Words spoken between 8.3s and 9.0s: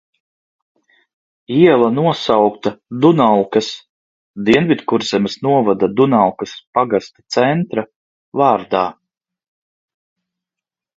vārdā.